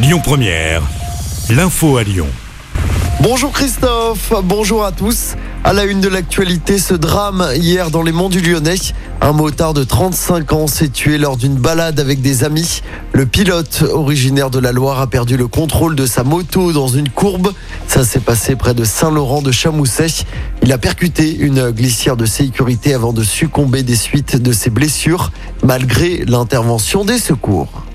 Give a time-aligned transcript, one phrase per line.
[0.00, 0.82] Lyon Première,
[1.50, 2.28] l'info à Lyon.
[3.20, 5.34] Bonjour Christophe, bonjour à tous.
[5.64, 8.76] À la une de l'actualité, ce drame hier dans les monts du Lyonnais.
[9.20, 12.82] Un motard de 35 ans s'est tué lors d'une balade avec des amis.
[13.12, 17.08] Le pilote, originaire de la Loire, a perdu le contrôle de sa moto dans une
[17.08, 17.52] courbe.
[17.88, 20.24] Ça s'est passé près de Saint-Laurent de Chamousset.
[20.62, 25.32] Il a percuté une glissière de sécurité avant de succomber des suites de ses blessures,
[25.64, 27.87] malgré l'intervention des secours.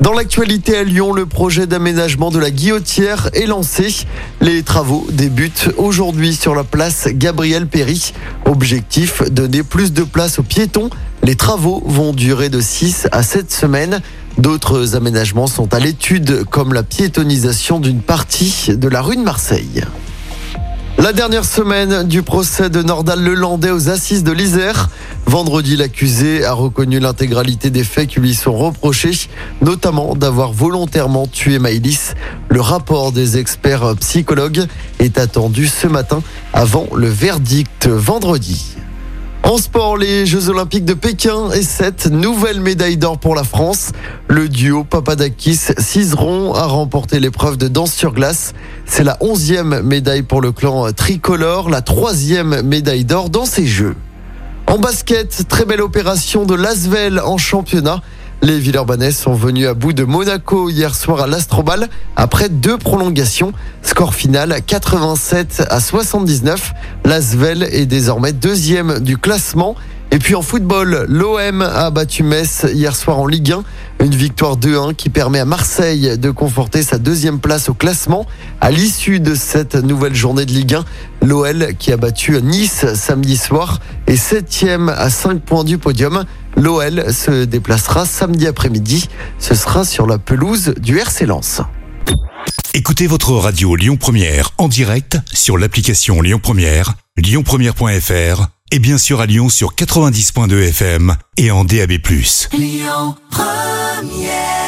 [0.00, 4.06] Dans l'actualité à Lyon, le projet d'aménagement de la Guillotière est lancé.
[4.40, 8.14] Les travaux débutent aujourd'hui sur la place Gabriel Péry.
[8.46, 10.88] Objectif, donner plus de place aux piétons.
[11.22, 14.00] Les travaux vont durer de 6 à 7 semaines.
[14.38, 19.84] D'autres aménagements sont à l'étude, comme la piétonisation d'une partie de la rue de Marseille.
[20.98, 24.90] La dernière semaine du procès de Nordal Lelandais aux assises de l'Isère.
[25.26, 29.28] Vendredi, l'accusé a reconnu l'intégralité des faits qui lui sont reprochés,
[29.62, 32.12] notamment d'avoir volontairement tué Maïlis.
[32.48, 34.66] Le rapport des experts psychologues
[34.98, 38.76] est attendu ce matin avant le verdict vendredi.
[39.50, 43.90] En sport, les Jeux Olympiques de Pékin et cette nouvelle médaille d'or pour la France.
[44.28, 48.54] Le duo Papadakis-Cizeron a remporté l'épreuve de danse sur glace.
[48.86, 53.96] C'est la onzième médaille pour le clan tricolore, la troisième médaille d'or dans ces Jeux.
[54.68, 58.02] En basket, très belle opération de Lasvel en championnat.
[58.42, 63.52] Les Villeurbanais sont venus à bout de Monaco hier soir à l'Astrobal après deux prolongations.
[63.82, 66.72] Score final 87 à 79.
[67.04, 69.76] L'Asvel est désormais deuxième du classement.
[70.10, 73.62] Et puis en football, l'OM a battu Metz hier soir en Ligue 1.
[74.04, 78.24] Une victoire 2-1 qui permet à Marseille de conforter sa deuxième place au classement.
[78.62, 80.84] À l'issue de cette nouvelle journée de Ligue 1,
[81.26, 86.24] l'OL qui a battu Nice samedi soir est septième à 5 points du podium.
[86.56, 89.08] L'OL se déplacera samedi après-midi.
[89.38, 91.62] Ce sera sur la pelouse du RC Lens.
[92.74, 99.20] Écoutez votre radio Lyon Première en direct sur l'application Lyon Première, lyonpremière.fr et bien sûr
[99.20, 101.92] à Lyon sur 90.2 FM et en DAB+.
[102.52, 104.59] Lyon Première